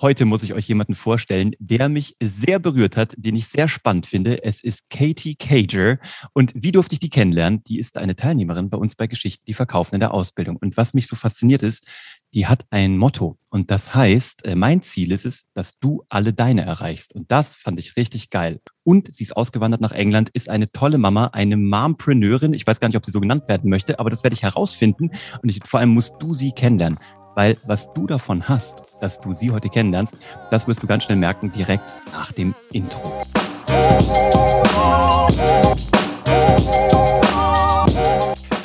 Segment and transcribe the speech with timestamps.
[0.00, 4.06] Heute muss ich euch jemanden vorstellen, der mich sehr berührt hat, den ich sehr spannend
[4.06, 4.44] finde.
[4.44, 5.98] Es ist Katie Cager.
[6.32, 7.64] Und wie durfte ich die kennenlernen?
[7.64, 10.56] Die ist eine Teilnehmerin bei uns bei Geschichten, die verkaufen in der Ausbildung.
[10.56, 11.84] Und was mich so fasziniert ist,
[12.32, 13.38] die hat ein Motto.
[13.48, 17.12] Und das heißt, äh, mein Ziel ist es, dass du alle deine erreichst.
[17.12, 18.60] Und das fand ich richtig geil.
[18.84, 22.54] Und sie ist ausgewandert nach England, ist eine tolle Mama, eine Mompreneurin.
[22.54, 25.10] Ich weiß gar nicht, ob sie so genannt werden möchte, aber das werde ich herausfinden.
[25.42, 26.98] Und ich, vor allem musst du sie kennenlernen.
[27.38, 30.16] Weil was du davon hast, dass du sie heute kennenlernst,
[30.50, 33.22] das wirst du ganz schnell merken, direkt nach dem Intro.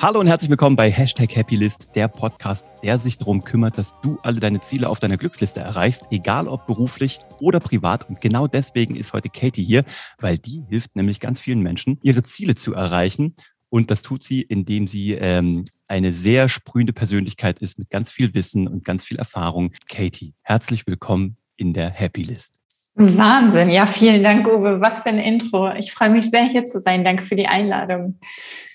[0.02, 4.18] Hallo und herzlich willkommen bei Hashtag Happylist, der Podcast, der sich darum kümmert, dass du
[4.24, 8.10] alle deine Ziele auf deiner Glücksliste erreichst, egal ob beruflich oder privat.
[8.10, 9.84] Und genau deswegen ist heute Katie hier,
[10.18, 13.36] weil die hilft nämlich ganz vielen Menschen, ihre Ziele zu erreichen.
[13.70, 18.34] Und das tut sie, indem sie ähm, eine sehr sprühende Persönlichkeit ist mit ganz viel
[18.34, 19.74] Wissen und ganz viel Erfahrung.
[19.88, 22.60] Katie, herzlich willkommen in der Happy List.
[22.96, 23.70] Wahnsinn.
[23.70, 24.82] Ja, vielen Dank, Uwe.
[24.82, 25.72] Was für ein Intro.
[25.76, 27.04] Ich freue mich sehr, hier zu sein.
[27.04, 28.20] Danke für die Einladung.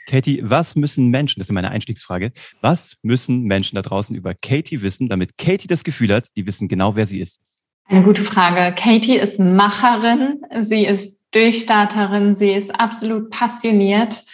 [0.07, 4.81] Katie, was müssen Menschen, das ist meine Einstiegsfrage, was müssen Menschen da draußen über Katie
[4.83, 7.41] wissen, damit Katie das Gefühl hat, die wissen genau, wer sie ist?
[7.87, 8.77] Eine gute Frage.
[8.77, 14.25] Katie ist Macherin, sie ist Durchstarterin, sie ist absolut passioniert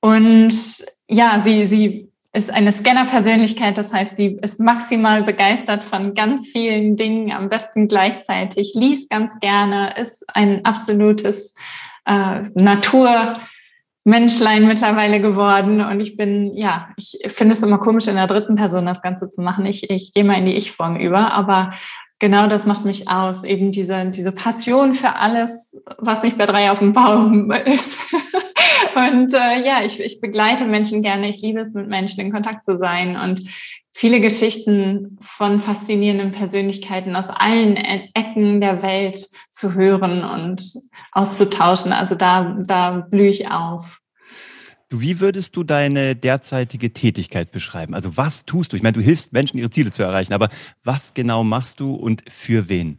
[0.00, 6.48] und ja, sie, sie ist eine Scanner-Persönlichkeit, das heißt, sie ist maximal begeistert von ganz
[6.48, 11.54] vielen Dingen, am besten gleichzeitig, liest ganz gerne, ist ein absolutes
[12.06, 15.80] äh, Naturmenschlein mittlerweile geworden.
[15.80, 19.28] Und ich bin, ja, ich finde es immer komisch, in der dritten Person das Ganze
[19.28, 19.64] zu machen.
[19.64, 21.70] Ich, ich gehe mal in die Ich-Form über, aber
[22.24, 26.70] genau das macht mich aus, eben diese, diese Passion für alles, was nicht bei drei
[26.70, 27.98] auf dem Baum ist.
[28.96, 31.28] Und äh, ja, ich, ich begleite Menschen gerne.
[31.28, 33.42] Ich liebe es, mit Menschen in Kontakt zu sein und
[33.92, 40.72] viele Geschichten von faszinierenden Persönlichkeiten aus allen e-, Ecken der Welt zu hören und
[41.12, 41.92] auszutauschen.
[41.92, 44.00] Also da, da blühe ich auf.
[44.90, 47.94] Wie würdest du deine derzeitige Tätigkeit beschreiben?
[47.94, 48.76] Also was tust du?
[48.76, 50.48] Ich meine, du hilfst Menschen, ihre Ziele zu erreichen, aber
[50.82, 52.98] was genau machst du und für wen?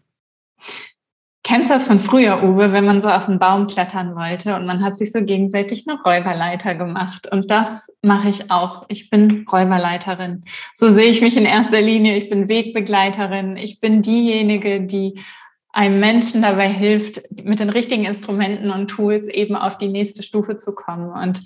[1.44, 4.66] Kennst du das von früher, Uwe, wenn man so auf einen Baum klettern wollte und
[4.66, 7.32] man hat sich so gegenseitig eine Räuberleiter gemacht?
[7.32, 8.86] Und das mache ich auch.
[8.88, 10.44] Ich bin Räuberleiterin.
[10.74, 12.18] So sehe ich mich in erster Linie.
[12.18, 13.58] Ich bin Wegbegleiterin.
[13.58, 15.22] Ich bin diejenige, die
[15.76, 20.56] einem Menschen dabei hilft, mit den richtigen Instrumenten und Tools eben auf die nächste Stufe
[20.56, 21.12] zu kommen.
[21.12, 21.42] Und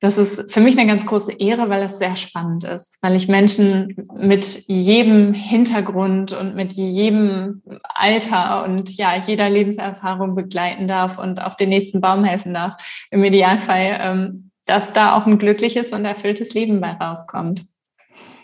[0.00, 3.26] das ist für mich eine ganz große Ehre, weil es sehr spannend ist, weil ich
[3.26, 11.40] Menschen mit jedem Hintergrund und mit jedem Alter und ja, jeder Lebenserfahrung begleiten darf und
[11.40, 12.74] auf den nächsten Baum helfen darf.
[13.10, 17.64] Im Idealfall, ähm, dass da auch ein glückliches und erfülltes Leben bei rauskommt.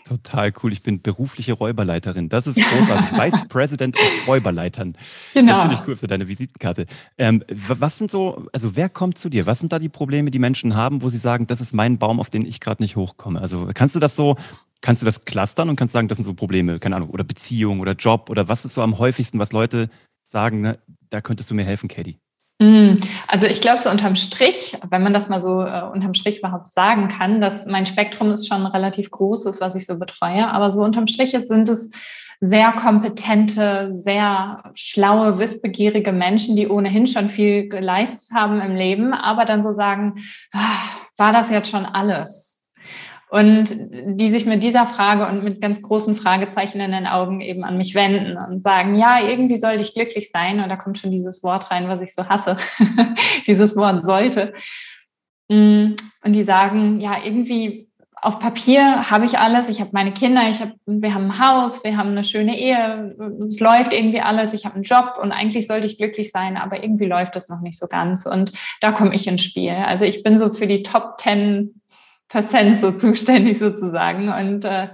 [0.05, 0.73] Total cool.
[0.73, 2.29] Ich bin berufliche Räuberleiterin.
[2.29, 3.11] Das ist großartig.
[3.11, 4.97] Vice President of Räuberleitern.
[5.33, 5.51] Genau.
[5.51, 6.85] Das finde ich cool für deine Visitenkarte.
[7.17, 9.45] Ähm, was sind so, also wer kommt zu dir?
[9.45, 12.19] Was sind da die Probleme, die Menschen haben, wo sie sagen, das ist mein Baum,
[12.19, 13.41] auf den ich gerade nicht hochkomme?
[13.41, 14.35] Also kannst du das so,
[14.81, 17.79] kannst du das clustern und kannst sagen, das sind so Probleme, keine Ahnung, oder Beziehung
[17.79, 19.89] oder Job oder was ist so am häufigsten, was Leute
[20.27, 20.79] sagen, ne,
[21.09, 22.17] da könntest du mir helfen, Katie?
[22.61, 26.37] Mm, also ich glaube so unterm Strich, wenn man das mal so äh, unterm Strich
[26.37, 30.47] überhaupt sagen kann, dass mein Spektrum ist schon relativ groß ist, was ich so betreue,
[30.47, 31.89] aber so unterm Strich sind es
[32.39, 39.45] sehr kompetente, sehr schlaue, wissbegierige Menschen, die ohnehin schon viel geleistet haben im Leben, aber
[39.45, 40.23] dann so sagen,
[40.53, 40.77] ah,
[41.17, 42.60] war das jetzt schon alles?
[43.31, 47.63] Und die sich mit dieser Frage und mit ganz großen Fragezeichen in den Augen eben
[47.63, 50.59] an mich wenden und sagen, ja, irgendwie sollte ich glücklich sein.
[50.59, 52.57] Und da kommt schon dieses Wort rein, was ich so hasse,
[53.47, 54.51] dieses Wort sollte.
[55.47, 55.93] Mm,
[56.25, 57.87] und die sagen, ja, irgendwie
[58.21, 61.85] auf Papier habe ich alles, ich habe meine Kinder, ich hab, wir haben ein Haus,
[61.85, 63.15] wir haben eine schöne Ehe,
[63.47, 66.83] es läuft irgendwie alles, ich habe einen Job und eigentlich sollte ich glücklich sein, aber
[66.83, 68.25] irgendwie läuft das noch nicht so ganz.
[68.25, 69.71] Und da komme ich ins Spiel.
[69.71, 71.80] Also ich bin so für die Top Ten
[72.31, 74.29] Prozent so zuständig sozusagen.
[74.29, 74.87] Und äh,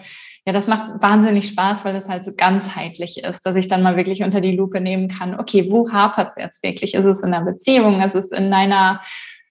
[0.45, 3.97] ja, das macht wahnsinnig Spaß, weil es halt so ganzheitlich ist, dass ich dann mal
[3.97, 6.93] wirklich unter die Lupe nehmen kann, okay, wo hapert es jetzt wirklich?
[6.93, 8.01] Ist es in der Beziehung?
[8.01, 9.01] Ist es in deiner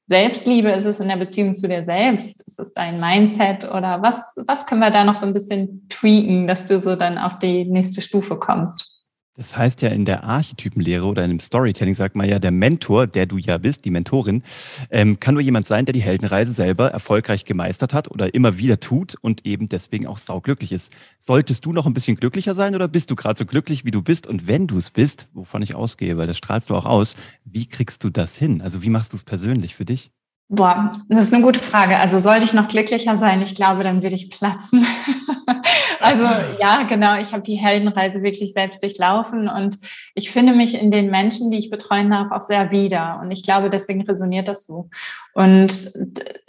[0.07, 0.71] Selbstliebe?
[0.71, 2.47] Ist es in der Beziehung zu dir selbst?
[2.49, 3.71] Ist es dein Mindset?
[3.71, 7.19] Oder was, was können wir da noch so ein bisschen tweaken, dass du so dann
[7.19, 8.96] auf die nächste Stufe kommst?
[9.37, 13.07] Das heißt ja in der Archetypenlehre oder in dem Storytelling sagt man ja, der Mentor,
[13.07, 14.43] der du ja bist, die Mentorin,
[14.91, 18.81] ähm, kann nur jemand sein, der die Heldenreise selber erfolgreich gemeistert hat oder immer wieder
[18.81, 20.91] tut und eben deswegen auch sauglücklich ist.
[21.19, 24.01] Solltest du noch ein bisschen glücklicher sein oder bist du gerade so glücklich, wie du
[24.01, 24.27] bist?
[24.27, 27.67] Und wenn du es bist, wovon ich ausgehe, weil das strahlst du auch aus, wie
[27.67, 28.63] kriegst du das hin?
[28.63, 30.13] Also wie machst du es persönlich für dich?
[30.49, 31.99] Boah, das ist eine gute Frage.
[31.99, 33.43] Also sollte ich noch glücklicher sein?
[33.43, 34.87] Ich glaube, dann würde ich platzen.
[36.07, 36.25] Also
[36.61, 37.19] ja, genau.
[37.19, 39.79] Ich habe die Heldenreise wirklich selbst durchlaufen und
[40.15, 43.19] ich finde mich in den Menschen, die ich betreuen darf, auch sehr wieder.
[43.23, 44.89] Und ich glaube, deswegen resoniert das so.
[45.35, 45.93] Und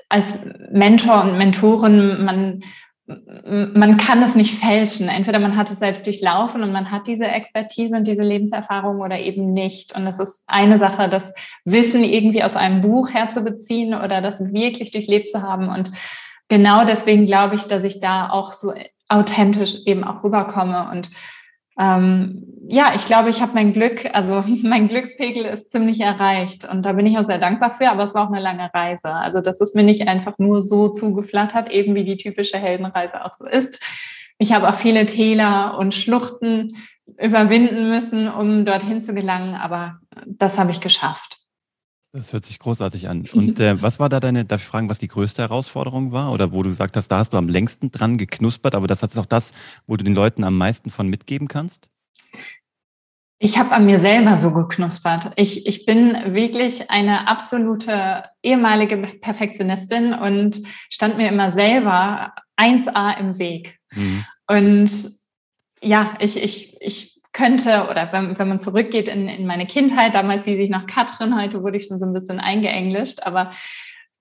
[0.09, 0.25] als
[0.71, 2.63] Mentor und Mentorin, man
[3.07, 5.07] man kann es nicht fälschen.
[5.07, 9.17] Entweder man hat es selbst durchlaufen und man hat diese Expertise und diese Lebenserfahrung oder
[9.17, 9.95] eben nicht.
[9.95, 11.33] Und es ist eine Sache, das
[11.63, 15.69] Wissen irgendwie aus einem Buch herzubeziehen oder das wirklich durchlebt zu haben.
[15.69, 15.91] Und
[16.49, 18.73] genau deswegen glaube ich, dass ich da auch so
[19.09, 21.09] authentisch eben auch rüberkomme und
[21.79, 26.85] ähm, ja, ich glaube, ich habe mein Glück, also mein Glückspegel ist ziemlich erreicht und
[26.85, 29.09] da bin ich auch sehr dankbar für, aber es war auch eine lange Reise.
[29.09, 33.33] Also das ist mir nicht einfach nur so zugeflattert, eben wie die typische Heldenreise auch
[33.33, 33.83] so ist.
[34.39, 36.77] Ich habe auch viele Täler und Schluchten
[37.17, 41.36] überwinden müssen, um dorthin zu gelangen, aber das habe ich geschafft.
[42.13, 43.27] Das hört sich großartig an.
[43.33, 46.31] Und äh, was war da deine, darf ich fragen, was die größte Herausforderung war?
[46.31, 49.17] Oder wo du gesagt hast, da hast du am längsten dran geknuspert, aber das ist
[49.17, 49.53] auch das,
[49.85, 51.89] wo du den Leuten am meisten von mitgeben kannst?
[53.39, 55.33] Ich habe an mir selber so geknuspert.
[55.35, 63.37] Ich, ich bin wirklich eine absolute ehemalige Perfektionistin und stand mir immer selber 1a im
[63.37, 63.77] Weg.
[63.93, 64.25] Mhm.
[64.47, 65.11] Und
[65.83, 70.45] ja, ich, ich, ich könnte, oder wenn, wenn man zurückgeht in, in meine Kindheit, damals
[70.45, 73.51] hieß ich noch Katrin, heute wurde ich schon so ein bisschen eingeenglischt, aber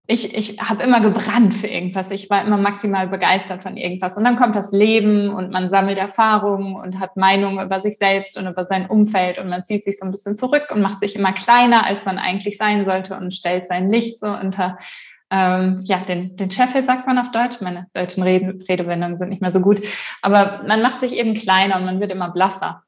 [0.09, 2.13] ich, ich habe immer gebrannt für irgendwas.
[2.13, 4.17] Ich war immer maximal begeistert von irgendwas.
[4.17, 8.39] Und dann kommt das Leben und man sammelt Erfahrungen und hat Meinungen über sich selbst
[8.39, 11.17] und über sein Umfeld und man zieht sich so ein bisschen zurück und macht sich
[11.17, 14.77] immer kleiner, als man eigentlich sein sollte und stellt sein Licht so unter
[15.29, 17.61] ähm, ja, den, den Scheffel sagt man auf Deutsch.
[17.61, 19.83] Meine deutschen Rede, Redewendungen sind nicht mehr so gut.
[20.23, 22.85] Aber man macht sich eben kleiner und man wird immer blasser.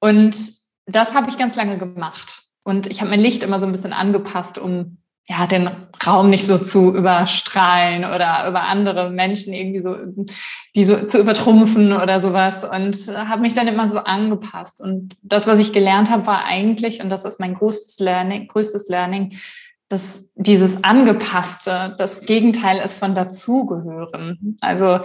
[0.00, 0.52] Und
[0.86, 2.42] das habe ich ganz lange gemacht.
[2.62, 4.98] Und ich habe mein Licht immer so ein bisschen angepasst, um
[5.28, 5.68] ja, den
[6.06, 9.94] Raum nicht so zu überstrahlen oder über andere Menschen irgendwie so,
[10.74, 14.80] die so zu übertrumpfen oder sowas und habe mich dann immer so angepasst.
[14.80, 18.88] Und das, was ich gelernt habe, war eigentlich, und das ist mein größtes Learning, größtes
[18.88, 19.38] Learning,
[19.90, 24.56] dass dieses Angepasste das Gegenteil ist von dazugehören.
[24.62, 25.00] Also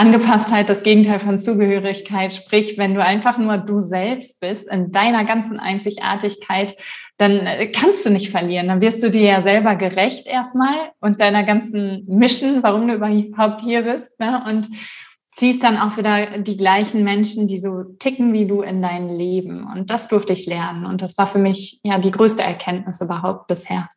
[0.00, 2.32] Angepasstheit das Gegenteil von Zugehörigkeit.
[2.32, 6.74] Sprich, wenn du einfach nur du selbst bist in deiner ganzen Einzigartigkeit,
[7.18, 8.68] dann äh, kannst du nicht verlieren.
[8.68, 13.60] Dann wirst du dir ja selber gerecht erstmal und deiner ganzen Mission, warum du überhaupt
[13.60, 14.18] hier bist.
[14.18, 14.42] Ne?
[14.48, 14.68] Und
[15.36, 19.66] ziehst dann auch wieder die gleichen Menschen, die so ticken wie du in dein Leben.
[19.70, 20.86] Und das durfte ich lernen.
[20.86, 23.90] Und das war für mich ja die größte Erkenntnis überhaupt bisher.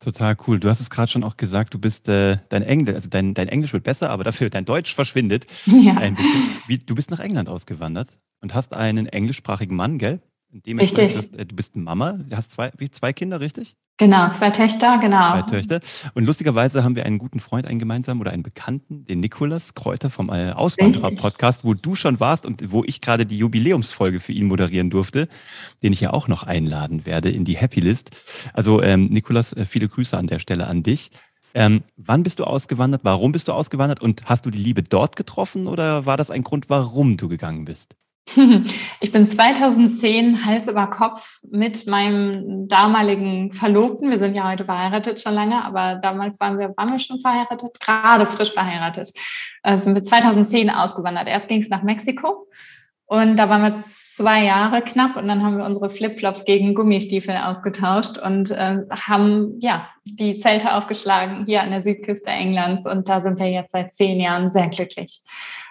[0.00, 0.60] Total cool.
[0.60, 3.48] Du hast es gerade schon auch gesagt, du bist äh, dein Englisch, also dein, dein
[3.48, 5.46] Englisch wird besser, aber dafür dein Deutsch verschwindet.
[5.66, 5.96] Ja.
[5.96, 6.56] Ein bisschen.
[6.66, 8.08] Wie, du bist nach England ausgewandert
[8.40, 10.20] und hast einen englischsprachigen Mann, gell?
[10.66, 11.38] Richtig.
[11.38, 13.76] Äh, du bist Mama, du hast zwei, wie, zwei Kinder, richtig?
[13.98, 15.32] Genau, zwei Töchter, genau.
[15.32, 15.80] Zwei Töchter.
[16.14, 20.08] Und lustigerweise haben wir einen guten Freund, einen gemeinsamen oder einen Bekannten, den Nikolas Kräuter
[20.08, 24.46] vom äh, Auswanderer-Podcast, wo du schon warst und wo ich gerade die Jubiläumsfolge für ihn
[24.46, 25.28] moderieren durfte,
[25.82, 28.10] den ich ja auch noch einladen werde in die Happy List.
[28.52, 31.10] Also ähm, Nikolas, äh, viele Grüße an der Stelle an dich.
[31.54, 33.00] Ähm, wann bist du ausgewandert?
[33.02, 34.00] Warum bist du ausgewandert?
[34.00, 37.64] Und hast du die Liebe dort getroffen oder war das ein Grund, warum du gegangen
[37.64, 37.96] bist?
[39.00, 44.10] Ich bin 2010 Hals über Kopf mit meinem damaligen Verlobten.
[44.10, 47.78] Wir sind ja heute verheiratet schon lange, aber damals waren wir, waren wir schon verheiratet,
[47.80, 49.12] gerade frisch verheiratet.
[49.62, 51.28] Also sind wir 2010 ausgewandert.
[51.28, 52.48] Erst ging es nach Mexiko
[53.06, 57.36] und da waren wir zwei Jahre knapp und dann haben wir unsere Flipflops gegen Gummistiefel
[57.36, 63.20] ausgetauscht und äh, haben ja die Zelte aufgeschlagen hier an der Südküste Englands und da
[63.20, 65.22] sind wir jetzt seit zehn Jahren sehr glücklich.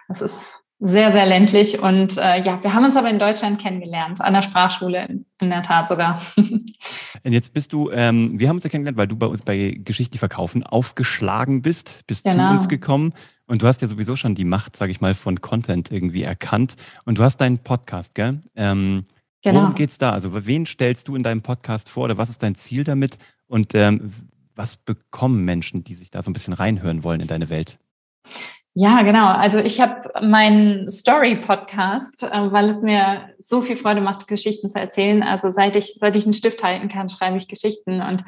[0.07, 1.81] Das ist sehr, sehr ländlich.
[1.81, 5.63] Und äh, ja, wir haben uns aber in Deutschland kennengelernt, an der Sprachschule in, der
[5.63, 6.21] Tat sogar.
[6.35, 9.79] Und jetzt bist du, ähm, wir haben uns ja kennengelernt, weil du bei uns bei
[9.83, 12.49] Geschichte verkaufen aufgeschlagen bist, bist genau.
[12.49, 13.13] zu uns gekommen
[13.47, 16.75] und du hast ja sowieso schon die Macht, sage ich mal, von Content irgendwie erkannt.
[17.05, 18.41] Und du hast deinen Podcast, gell?
[18.55, 19.05] Ähm,
[19.41, 19.61] genau.
[19.61, 20.11] Worum geht's da?
[20.11, 23.17] Also wen stellst du in deinem Podcast vor oder was ist dein Ziel damit?
[23.47, 24.13] Und ähm,
[24.53, 27.79] was bekommen Menschen, die sich da so ein bisschen reinhören wollen in deine Welt?
[28.79, 29.25] Ja, genau.
[29.25, 34.77] Also ich habe meinen Story-Podcast, äh, weil es mir so viel Freude macht, Geschichten zu
[34.77, 35.23] erzählen.
[35.23, 38.01] Also seit ich, seit ich einen Stift halten kann, schreibe ich Geschichten.
[38.01, 38.23] Und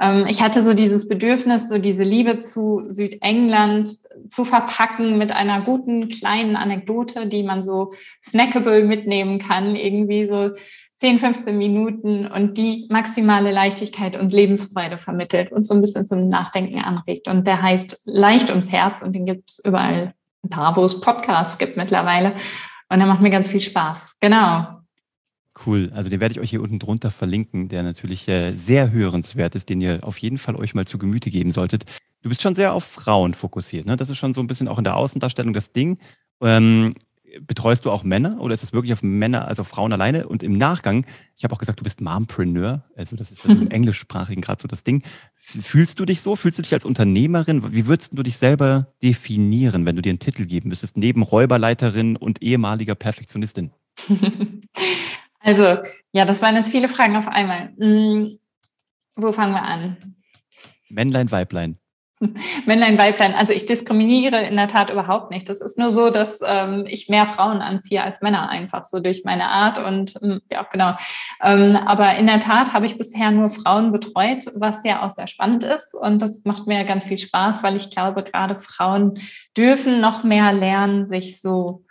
[0.00, 3.90] ähm, ich hatte so dieses Bedürfnis, so diese Liebe zu Südengland
[4.28, 7.92] zu verpacken mit einer guten kleinen Anekdote, die man so
[8.24, 9.76] snackable mitnehmen kann.
[9.76, 10.50] Irgendwie so
[11.02, 16.28] 10, 15 Minuten und die maximale Leichtigkeit und Lebensfreude vermittelt und so ein bisschen zum
[16.28, 17.26] Nachdenken anregt.
[17.26, 21.58] Und der heißt Leicht ums Herz und den gibt es überall da, wo es Podcasts
[21.58, 22.36] gibt mittlerweile.
[22.88, 24.14] Und der macht mir ganz viel Spaß.
[24.20, 24.78] Genau.
[25.66, 25.90] Cool.
[25.92, 29.70] Also den werde ich euch hier unten drunter verlinken, der natürlich äh, sehr hörenswert ist,
[29.70, 31.84] den ihr auf jeden Fall euch mal zu Gemüte geben solltet.
[32.22, 33.86] Du bist schon sehr auf Frauen fokussiert.
[33.86, 33.96] Ne?
[33.96, 35.98] Das ist schon so ein bisschen auch in der Außendarstellung das Ding.
[36.40, 36.94] Ähm,
[37.40, 40.28] betreust du auch Männer oder ist das wirklich auf Männer, also auf Frauen alleine?
[40.28, 43.70] Und im Nachgang, ich habe auch gesagt, du bist Mompreneur, also das ist also im
[43.70, 45.02] englischsprachigen gerade so das Ding.
[45.34, 46.36] Fühlst du dich so?
[46.36, 47.72] Fühlst du dich als Unternehmerin?
[47.72, 52.16] Wie würdest du dich selber definieren, wenn du dir einen Titel geben müsstest, neben Räuberleiterin
[52.16, 53.72] und ehemaliger Perfektionistin?
[55.44, 55.78] Also,
[56.12, 57.72] ja, das waren jetzt viele Fragen auf einmal.
[57.76, 58.38] Hm,
[59.16, 59.96] wo fangen wir an?
[60.88, 61.78] Männlein, Weiblein.
[62.66, 63.34] Männlein, Weiblein.
[63.34, 65.48] Also ich diskriminiere in der Tat überhaupt nicht.
[65.48, 69.24] Das ist nur so, dass ähm, ich mehr Frauen anziehe als Männer einfach so durch
[69.24, 70.94] meine Art und ähm, ja, genau.
[71.42, 75.26] Ähm, aber in der Tat habe ich bisher nur Frauen betreut, was ja auch sehr
[75.26, 79.18] spannend ist und das macht mir ganz viel Spaß, weil ich glaube, gerade Frauen
[79.56, 81.84] dürfen noch mehr lernen, sich so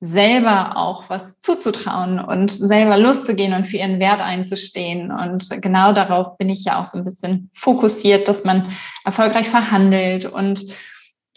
[0.00, 5.10] selber auch was zuzutrauen und selber loszugehen und für ihren Wert einzustehen.
[5.10, 8.72] Und genau darauf bin ich ja auch so ein bisschen fokussiert, dass man
[9.04, 10.66] erfolgreich verhandelt und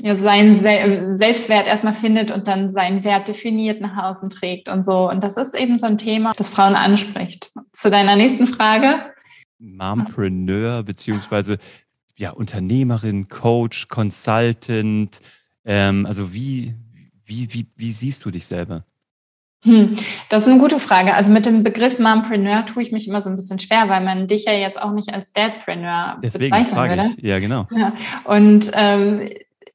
[0.01, 0.57] ja, seinen
[1.17, 5.09] Selbstwert erstmal findet und dann seinen Wert definiert nach außen trägt und so.
[5.09, 7.51] Und das ist eben so ein Thema, das Frauen anspricht.
[7.73, 9.13] Zu deiner nächsten Frage.
[9.57, 11.57] Mompreneur beziehungsweise
[12.17, 15.19] ja, Unternehmerin, Coach, Consultant.
[15.65, 16.75] Ähm, also wie,
[17.29, 18.83] wie, wie, wie siehst du dich selber?
[19.63, 19.95] Hm,
[20.29, 21.13] das ist eine gute Frage.
[21.13, 24.27] Also mit dem Begriff Mompreneur tue ich mich immer so ein bisschen schwer, weil man
[24.27, 27.09] dich ja jetzt auch nicht als Dadpreneur Deswegen bezeichnen frage würde.
[27.17, 27.23] Ich.
[27.23, 27.67] Ja, genau.
[27.75, 27.93] Ja.
[28.23, 29.29] Und ähm,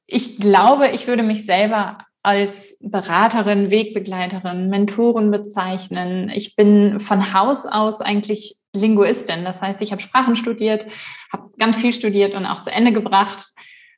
[0.07, 6.29] ich glaube, ich würde mich selber als Beraterin, Wegbegleiterin, Mentorin bezeichnen.
[6.29, 9.45] Ich bin von Haus aus eigentlich Linguistin.
[9.45, 10.87] Das heißt, ich habe Sprachen studiert,
[11.31, 13.54] habe ganz viel studiert und auch zu Ende gebracht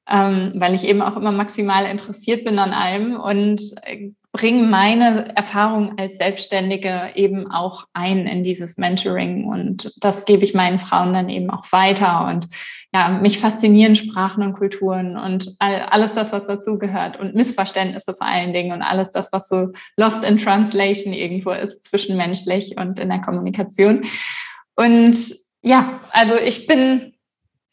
[0.10, 5.36] ähm, weil ich eben auch immer maximal interessiert bin an allem und äh, bringe meine
[5.36, 11.14] Erfahrung als Selbstständige eben auch ein in dieses Mentoring und das gebe ich meinen Frauen
[11.14, 12.48] dann eben auch weiter und
[12.94, 18.14] ja, mich faszinieren Sprachen und Kulturen und all, alles das, was dazu gehört und Missverständnisse
[18.14, 23.00] vor allen Dingen und alles das, was so lost in translation irgendwo ist zwischenmenschlich und
[23.00, 24.06] in der Kommunikation.
[24.76, 27.14] Und ja, also ich bin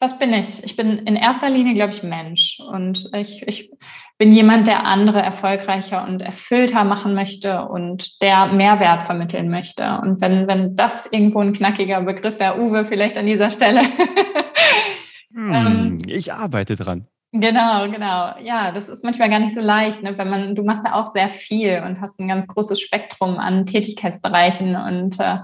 [0.05, 0.63] was bin ich?
[0.63, 2.59] Ich bin in erster Linie, glaube ich, Mensch.
[2.59, 3.71] Und ich, ich
[4.19, 9.99] bin jemand, der andere erfolgreicher und erfüllter machen möchte und der Mehrwert vermitteln möchte.
[10.03, 13.81] Und wenn, wenn das irgendwo ein knackiger Begriff wäre, Uwe, vielleicht an dieser Stelle.
[15.33, 17.07] hm, ähm, ich arbeite dran.
[17.31, 18.35] Genau, genau.
[18.43, 20.15] Ja, das ist manchmal gar nicht so leicht, ne?
[20.19, 23.65] wenn man, du machst ja auch sehr viel und hast ein ganz großes Spektrum an
[23.65, 25.39] Tätigkeitsbereichen und äh,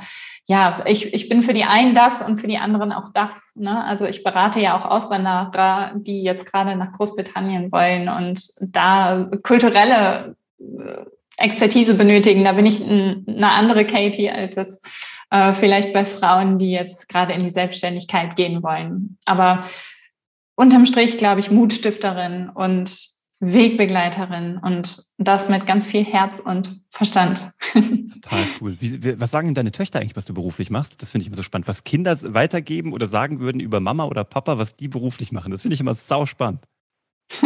[0.47, 3.53] ja, ich, ich bin für die einen das und für die anderen auch das.
[3.55, 3.83] Ne?
[3.85, 10.35] Also ich berate ja auch Auswanderer, die jetzt gerade nach Großbritannien wollen und da kulturelle
[10.59, 11.05] äh,
[11.37, 12.43] Expertise benötigen.
[12.43, 14.81] Da bin ich eine andere Katie als es
[15.29, 19.17] äh, vielleicht bei Frauen, die jetzt gerade in die Selbstständigkeit gehen wollen.
[19.25, 19.65] Aber
[20.55, 23.10] unterm Strich, glaube ich, Mutstifterin und
[23.41, 27.51] Wegbegleiterin und das mit ganz viel Herz und Verstand.
[27.73, 28.77] Total cool.
[28.79, 31.01] Wie, was sagen denn deine Töchter eigentlich, was du beruflich machst?
[31.01, 31.67] Das finde ich immer so spannend.
[31.67, 35.51] Was Kinder weitergeben oder sagen würden über Mama oder Papa, was die beruflich machen.
[35.51, 36.61] Das finde ich immer sau spannend.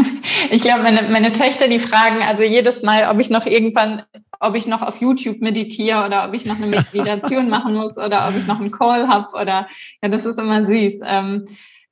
[0.52, 4.04] Ich glaube, meine, meine Töchter, die fragen also jedes Mal, ob ich noch irgendwann,
[4.40, 8.28] ob ich noch auf YouTube meditiere oder ob ich noch eine Meditation machen muss oder
[8.28, 9.68] ob ich noch einen Call habe oder
[10.04, 11.00] ja, das ist immer süß.
[11.04, 11.46] Ähm,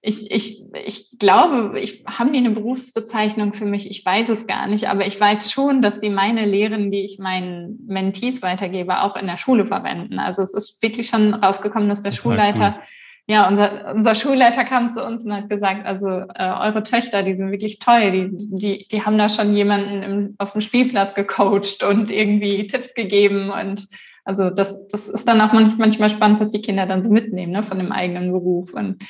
[0.06, 4.68] ich, ich, ich glaube, ich haben die eine Berufsbezeichnung für mich, ich weiß es gar
[4.68, 9.16] nicht, aber ich weiß schon, dass sie meine Lehren, die ich meinen Mentees weitergebe, auch
[9.16, 10.20] in der Schule verwenden.
[10.20, 12.84] Also es ist wirklich schon rausgekommen, dass der Total Schulleiter, cool.
[13.28, 17.36] ja, unser, unser Schulleiter kam zu uns und hat gesagt, also äh, eure Töchter, die
[17.36, 21.82] sind wirklich toll, die, die, die haben da schon jemanden im, auf dem Spielplatz gecoacht
[21.82, 23.88] und irgendwie Tipps gegeben und
[24.26, 27.64] also das, das ist dann auch manchmal spannend, was die Kinder dann so mitnehmen ne,
[27.64, 29.02] von dem eigenen Beruf und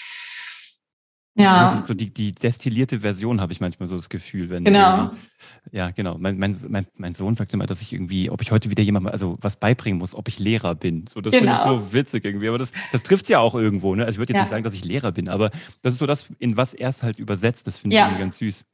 [1.35, 1.83] ja.
[1.85, 5.11] So die, die destillierte Version habe ich manchmal so das Gefühl, wenn genau.
[5.71, 6.17] ja genau.
[6.19, 9.11] Mein, mein, mein, mein Sohn sagt immer, dass ich irgendwie, ob ich heute wieder jemandem
[9.11, 11.07] also was beibringen muss, ob ich Lehrer bin.
[11.07, 11.55] So das genau.
[11.55, 12.49] finde ich so witzig irgendwie.
[12.49, 13.95] Aber das, das trifft es ja auch irgendwo.
[13.95, 14.05] Ne?
[14.05, 14.43] Also ich würde jetzt ja.
[14.43, 15.49] nicht sagen, dass ich Lehrer bin, aber
[15.81, 17.65] das ist so das, in was er es halt übersetzt.
[17.65, 18.65] Das finde ich irgendwie ganz süß.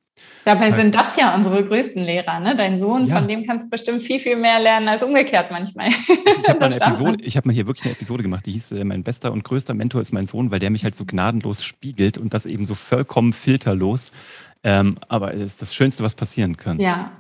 [0.45, 2.39] Dabei sind das ja unsere größten Lehrer.
[2.39, 2.55] Ne?
[2.55, 3.17] Dein Sohn, ja.
[3.17, 5.89] von dem kannst du bestimmt viel, viel mehr lernen als umgekehrt manchmal.
[5.89, 9.31] Ich habe mal, hab mal hier wirklich eine Episode gemacht, die hieß, äh, mein bester
[9.31, 12.45] und größter Mentor ist mein Sohn, weil der mich halt so gnadenlos spiegelt und das
[12.45, 14.11] eben so vollkommen filterlos.
[14.63, 16.79] Ähm, aber es ist das Schönste, was passieren kann.
[16.79, 17.11] Ja.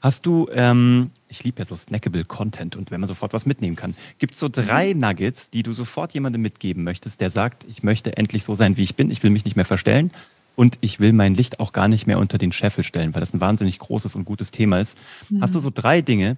[0.00, 3.74] Hast du, ähm, ich liebe ja so snackable Content und wenn man sofort was mitnehmen
[3.74, 5.00] kann, gibt es so drei mhm.
[5.00, 8.82] Nuggets, die du sofort jemandem mitgeben möchtest, der sagt, ich möchte endlich so sein, wie
[8.82, 10.10] ich bin, ich will mich nicht mehr verstellen
[10.56, 13.34] und ich will mein Licht auch gar nicht mehr unter den Scheffel stellen, weil das
[13.34, 14.98] ein wahnsinnig großes und gutes Thema ist.
[15.30, 15.42] Mhm.
[15.42, 16.36] Hast du so drei Dinge,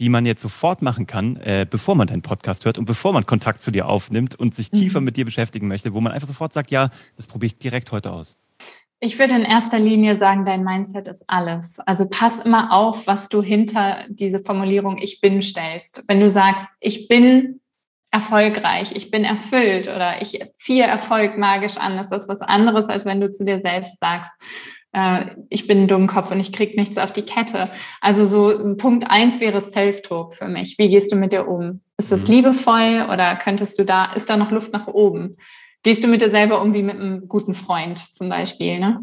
[0.00, 3.26] die man jetzt sofort machen kann, äh, bevor man deinen Podcast hört und bevor man
[3.26, 4.78] Kontakt zu dir aufnimmt und sich mhm.
[4.78, 7.92] tiefer mit dir beschäftigen möchte, wo man einfach sofort sagt, ja, das probiere ich direkt
[7.92, 8.36] heute aus?
[9.00, 11.78] Ich würde in erster Linie sagen, dein Mindset ist alles.
[11.80, 16.04] Also pass immer auf, was du hinter diese Formulierung Ich bin stellst.
[16.08, 17.60] Wenn du sagst, ich bin
[18.14, 23.04] erfolgreich, ich bin erfüllt oder ich ziehe Erfolg magisch an, ist das was anderes, als
[23.04, 24.30] wenn du zu dir selbst sagst,
[24.92, 27.70] äh, ich bin ein Dummkopf und ich krieg nichts auf die Kette.
[28.00, 30.78] Also so Punkt eins wäre Self-Talk für mich.
[30.78, 31.80] Wie gehst du mit dir um?
[31.98, 32.34] Ist das mhm.
[32.34, 35.36] liebevoll oder könntest du da, ist da noch Luft nach oben?
[35.84, 38.78] Gehst du mit dir selber um wie mit einem guten Freund zum Beispiel?
[38.80, 39.00] Ne?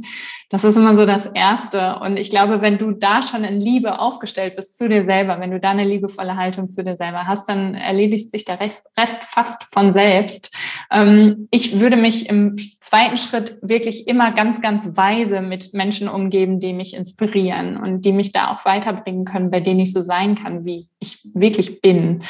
[0.49, 1.99] Das ist immer so das Erste.
[2.01, 5.51] Und ich glaube, wenn du da schon in Liebe aufgestellt bist zu dir selber, wenn
[5.51, 9.23] du da eine liebevolle Haltung zu dir selber hast, dann erledigt sich der Rest, Rest
[9.23, 10.55] fast von selbst.
[10.91, 16.59] Ähm, ich würde mich im zweiten Schritt wirklich immer ganz, ganz weise mit Menschen umgeben,
[16.59, 20.33] die mich inspirieren und die mich da auch weiterbringen können, bei denen ich so sein
[20.33, 22.23] kann, wie ich wirklich bin.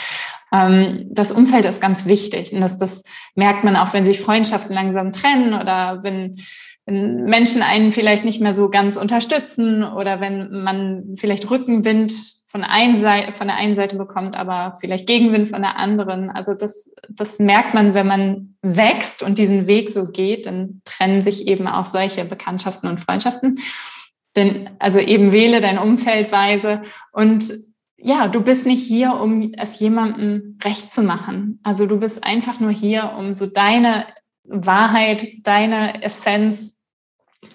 [0.51, 3.03] Ähm, das Umfeld ist ganz wichtig und das, das
[3.35, 6.41] merkt man auch, wenn sich Freundschaften langsam trennen oder wenn,
[6.85, 12.13] wenn Menschen einen vielleicht nicht mehr so ganz unterstützen oder wenn man vielleicht Rückenwind
[12.51, 12.65] von,
[12.97, 16.29] Seite, von der einen Seite bekommt, aber vielleicht Gegenwind von der anderen.
[16.29, 21.21] Also das, das merkt man, wenn man wächst und diesen Weg so geht, dann trennen
[21.21, 23.59] sich eben auch solche Bekanntschaften und Freundschaften.
[24.35, 26.81] Denn, also eben wähle dein Umfeld weise
[27.13, 27.53] und
[28.03, 31.59] ja, du bist nicht hier, um es jemandem recht zu machen.
[31.63, 34.05] Also du bist einfach nur hier, um so deine
[34.43, 36.79] Wahrheit, deine Essenz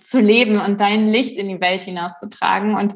[0.03, 2.75] zu leben und dein Licht in die Welt hinauszutragen.
[2.75, 2.95] Und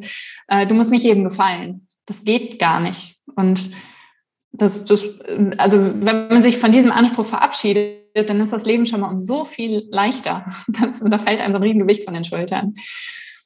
[0.48, 1.88] äh, du musst nicht jedem gefallen.
[2.06, 3.16] Das geht gar nicht.
[3.34, 3.70] Und
[4.52, 5.06] das, das,
[5.58, 9.20] also wenn man sich von diesem Anspruch verabschiedet, dann ist das Leben schon mal um
[9.20, 10.44] so viel leichter.
[10.68, 12.74] Das, da fällt einem ein Riesengewicht von den Schultern.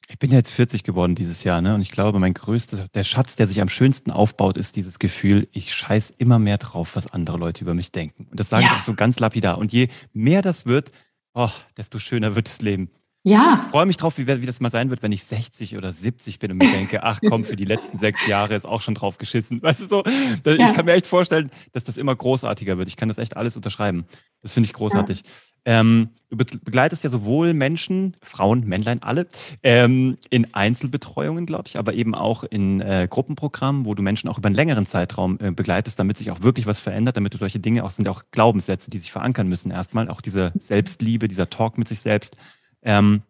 [0.07, 1.73] Ich bin jetzt 40 geworden dieses Jahr, ne?
[1.73, 5.47] Und ich glaube, mein größter, der Schatz, der sich am schönsten aufbaut, ist dieses Gefühl,
[5.51, 8.27] ich scheiß immer mehr drauf, was andere Leute über mich denken.
[8.29, 8.71] Und das sage ja.
[8.71, 9.57] ich auch so ganz lapidar.
[9.57, 10.91] Und je mehr das wird,
[11.33, 12.91] oh, desto schöner wird das Leben.
[13.27, 13.63] Ja.
[13.65, 16.37] Ich freue mich drauf, wie, wie das mal sein wird, wenn ich 60 oder 70
[16.37, 19.17] bin und mir denke, ach komm, für die letzten sechs Jahre ist auch schon drauf
[19.17, 19.63] geschissen.
[19.63, 20.03] Weißt du so?
[20.05, 20.71] Ich ja.
[20.73, 22.87] kann mir echt vorstellen, dass das immer großartiger wird.
[22.87, 24.05] Ich kann das echt alles unterschreiben.
[24.43, 25.23] Das finde ich großartig.
[25.65, 25.79] Ja.
[25.79, 29.25] Ähm, du begleitest ja sowohl Menschen, Frauen, Männlein, alle,
[29.63, 34.37] ähm, in Einzelbetreuungen, glaube ich, aber eben auch in äh, Gruppenprogrammen, wo du Menschen auch
[34.37, 37.59] über einen längeren Zeitraum äh, begleitest, damit sich auch wirklich was verändert, damit du solche
[37.59, 41.49] Dinge auch sind ja auch Glaubenssätze, die sich verankern müssen erstmal, auch diese Selbstliebe, dieser
[41.49, 42.37] Talk mit sich selbst.
[42.85, 43.23] Ähm,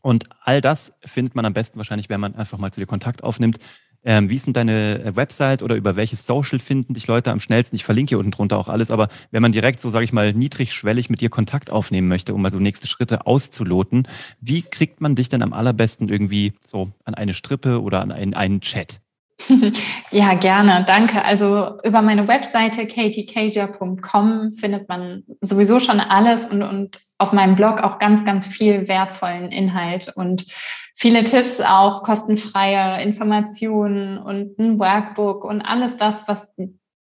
[0.00, 3.22] und all das findet man am besten wahrscheinlich, wenn man einfach mal zu dir Kontakt
[3.22, 3.58] aufnimmt.
[4.04, 7.38] Ähm, wie ist denn deine äh, Website oder über welches Social finden dich Leute am
[7.38, 7.76] schnellsten?
[7.76, 10.32] Ich verlinke hier unten drunter auch alles, aber wenn man direkt so, sage ich mal,
[10.32, 14.08] niedrigschwellig mit dir Kontakt aufnehmen möchte, um mal so nächste Schritte auszuloten,
[14.40, 18.34] wie kriegt man dich denn am allerbesten irgendwie so an eine Strippe oder an einen,
[18.34, 19.00] einen Chat?
[20.10, 21.24] Ja, gerne, danke.
[21.24, 27.80] Also über meine Webseite katiecager.com findet man sowieso schon alles und, und auf meinem Blog
[27.82, 30.44] auch ganz, ganz viel wertvollen Inhalt und
[30.94, 36.52] viele Tipps auch, kostenfreie Informationen und ein Workbook und alles das, was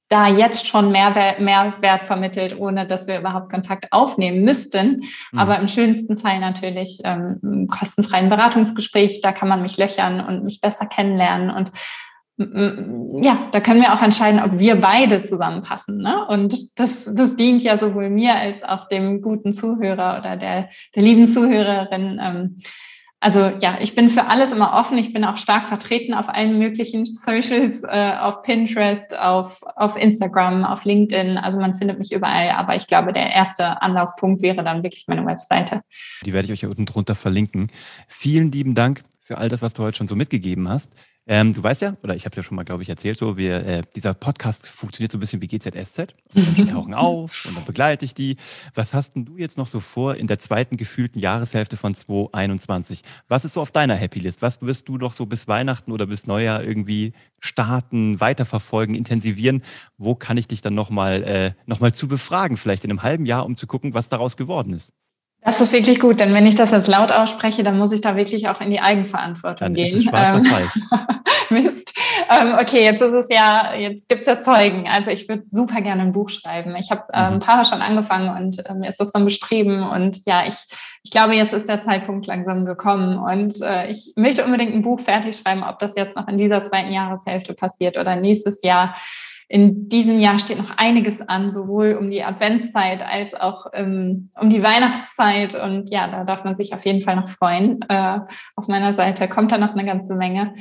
[0.08, 5.02] da jetzt schon Mehrwert, Mehrwert vermittelt, ohne dass wir überhaupt Kontakt aufnehmen müssten.
[5.32, 5.38] Mhm.
[5.38, 10.60] Aber im schönsten Fall natürlich ähm, kostenfreien Beratungsgespräch, da kann man mich löchern und mich
[10.60, 11.72] besser kennenlernen und
[12.38, 15.96] ja, da können wir auch entscheiden, ob wir beide zusammenpassen.
[15.96, 16.26] Ne?
[16.26, 21.02] Und das, das dient ja sowohl mir als auch dem guten Zuhörer oder der, der
[21.02, 22.20] lieben Zuhörerin.
[22.22, 22.58] Ähm,
[23.20, 24.98] also ja, ich bin für alles immer offen.
[24.98, 30.64] Ich bin auch stark vertreten auf allen möglichen Socials, äh, auf Pinterest, auf, auf Instagram,
[30.66, 31.38] auf LinkedIn.
[31.38, 32.50] Also man findet mich überall.
[32.50, 35.80] Aber ich glaube, der erste Anlaufpunkt wäre dann wirklich meine Webseite.
[36.26, 37.72] Die werde ich euch hier unten drunter verlinken.
[38.06, 40.92] Vielen lieben Dank für all das, was du heute schon so mitgegeben hast.
[41.28, 43.36] Ähm, du weißt ja, oder ich habe es ja schon mal, glaube ich, erzählt, so
[43.36, 46.14] wir, äh, dieser Podcast funktioniert so ein bisschen wie GZSZ.
[46.34, 48.36] Die tauchen auf und dann begleite ich die.
[48.74, 53.02] Was hast denn du jetzt noch so vor in der zweiten gefühlten Jahreshälfte von 2021?
[53.26, 54.40] Was ist so auf deiner Happy List?
[54.40, 59.64] Was wirst du noch so bis Weihnachten oder bis Neujahr irgendwie starten, weiterverfolgen, intensivieren?
[59.98, 63.46] Wo kann ich dich dann nochmal äh, noch zu befragen, vielleicht in einem halben Jahr,
[63.46, 64.92] um zu gucken, was daraus geworden ist?
[65.46, 68.16] Das ist wirklich gut, denn wenn ich das jetzt laut ausspreche, dann muss ich da
[68.16, 69.86] wirklich auch in die Eigenverantwortung dann gehen.
[69.86, 71.06] Ist es schwarz ähm,
[71.50, 71.96] Mist.
[72.28, 74.88] Ähm, okay, jetzt ist es ja, jetzt gibt es ja Zeugen.
[74.88, 76.74] Also ich würde super gerne ein Buch schreiben.
[76.74, 77.32] Ich habe ähm, mhm.
[77.34, 79.88] ein paar schon angefangen und äh, mir ist das so ein Bestreben.
[79.88, 80.56] Und ja, ich,
[81.04, 83.16] ich glaube, jetzt ist der Zeitpunkt langsam gekommen.
[83.16, 86.64] Und äh, ich möchte unbedingt ein Buch fertig schreiben, ob das jetzt noch in dieser
[86.64, 88.96] zweiten Jahreshälfte passiert oder nächstes Jahr
[89.48, 94.50] in diesem Jahr steht noch einiges an, sowohl um die Adventszeit als auch ähm, um
[94.50, 95.54] die Weihnachtszeit.
[95.54, 97.80] Und ja, da darf man sich auf jeden Fall noch freuen.
[97.88, 98.20] Äh,
[98.56, 100.54] auf meiner Seite kommt da noch eine ganze Menge.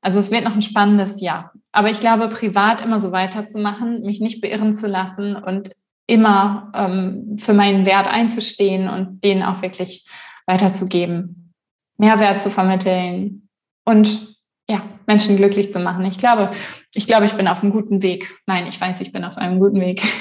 [0.00, 1.52] Also es wird noch ein spannendes Jahr.
[1.72, 5.70] Aber ich glaube, privat immer so weiterzumachen, mich nicht beirren zu lassen und
[6.06, 10.08] immer ähm, für meinen Wert einzustehen und den auch wirklich
[10.46, 11.54] weiterzugeben.
[11.98, 13.48] Mehrwert zu vermitteln
[13.84, 14.37] und
[14.70, 16.04] ja, Menschen glücklich zu machen.
[16.04, 16.50] Ich glaube,
[16.94, 18.34] ich glaube, ich bin auf einem guten Weg.
[18.46, 20.02] Nein, ich weiß, ich bin auf einem guten Weg.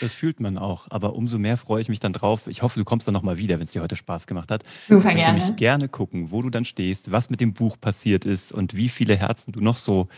[0.00, 0.86] Das fühlt man auch.
[0.88, 2.46] Aber umso mehr freue ich mich dann drauf.
[2.46, 4.64] Ich hoffe, du kommst dann nochmal wieder, wenn es dir heute Spaß gemacht hat.
[4.88, 5.38] Super gerne.
[5.38, 8.88] Ich gerne gucken, wo du dann stehst, was mit dem Buch passiert ist und wie
[8.88, 10.08] viele Herzen du noch so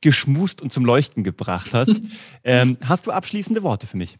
[0.00, 1.94] geschmust und zum Leuchten gebracht hast.
[2.44, 4.18] ähm, hast du abschließende Worte für mich?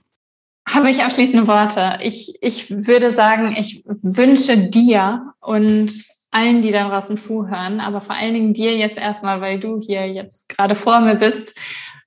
[0.69, 1.99] Habe ich abschließende Worte?
[2.03, 5.93] Ich, ich würde sagen, ich wünsche dir und
[6.31, 10.07] allen, die da draußen zuhören, aber vor allen Dingen dir jetzt erstmal, weil du hier
[10.09, 11.59] jetzt gerade vor mir bist.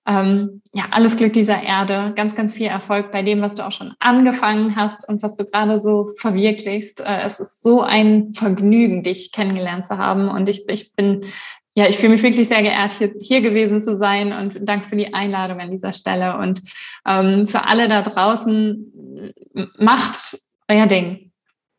[0.05, 3.71] Ähm, ja, alles Glück dieser Erde, ganz, ganz viel Erfolg bei dem, was du auch
[3.71, 6.99] schon angefangen hast und was du gerade so verwirklichst.
[6.99, 11.25] Äh, es ist so ein Vergnügen, dich kennengelernt zu haben und ich, ich bin
[11.75, 14.95] ja, ich fühle mich wirklich sehr geehrt, hier, hier gewesen zu sein und danke für
[14.95, 16.37] die Einladung an dieser Stelle.
[16.37, 16.61] Und
[17.03, 19.33] ähm, für alle da draußen,
[19.79, 21.31] macht euer Ding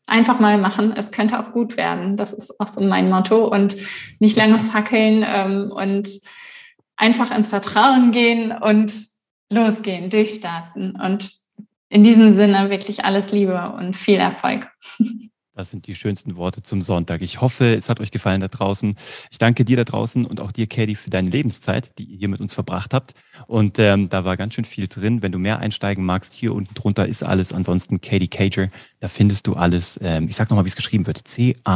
[0.07, 0.93] einfach mal machen.
[0.97, 2.17] Es könnte auch gut werden.
[2.17, 3.47] Das ist auch so mein Motto.
[3.47, 3.77] Und
[4.19, 6.09] nicht lange fackeln ähm, und
[6.97, 8.95] einfach ins Vertrauen gehen und
[9.51, 10.99] losgehen, durchstarten.
[11.01, 11.31] Und
[11.89, 14.69] in diesem Sinne wirklich alles Liebe und viel Erfolg.
[15.57, 17.23] Das sind die schönsten Worte zum Sonntag.
[17.23, 18.97] Ich hoffe, es hat euch gefallen da draußen.
[19.31, 22.29] Ich danke dir da draußen und auch dir, Katie, für deine Lebenszeit, die ihr hier
[22.29, 23.15] mit uns verbracht habt.
[23.47, 25.23] Und ähm, da war ganz schön viel drin.
[25.23, 27.53] Wenn du mehr einsteigen magst, hier unten drunter ist alles.
[27.53, 28.69] Ansonsten Katie Cager,
[29.05, 30.01] da findest du alles.
[30.03, 31.29] Ähm, ich sag nochmal, wie es geschrieben wird.
[31.29, 31.69] C-A-I-G-E-R.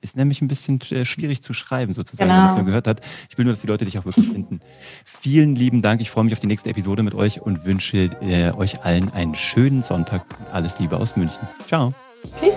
[0.00, 2.38] Ist nämlich ein bisschen äh, schwierig zu schreiben, sozusagen, genau.
[2.38, 3.02] wenn man es nur gehört hat.
[3.28, 4.60] Ich will nur, dass die Leute dich auch wirklich finden.
[5.04, 6.00] Vielen lieben Dank.
[6.00, 9.34] Ich freue mich auf die nächste Episode mit euch und wünsche äh, euch allen einen
[9.34, 11.46] schönen Sonntag und alles Liebe aus München.
[11.66, 11.92] Ciao.
[12.34, 12.56] Tschüss.